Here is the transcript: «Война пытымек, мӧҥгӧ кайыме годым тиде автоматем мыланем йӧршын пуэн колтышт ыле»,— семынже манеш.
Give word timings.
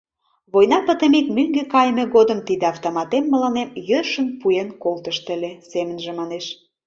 «Война 0.53 0.77
пытымек, 0.85 1.27
мӧҥгӧ 1.35 1.63
кайыме 1.73 2.05
годым 2.15 2.39
тиде 2.47 2.65
автоматем 2.73 3.23
мыланем 3.33 3.69
йӧршын 3.89 4.27
пуэн 4.39 4.69
колтышт 4.83 5.25
ыле»,— 5.35 5.51
семынже 5.71 6.11
манеш. 6.19 6.45